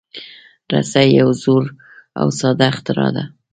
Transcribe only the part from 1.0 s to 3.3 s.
یو زوړ او ساده اختراع ده.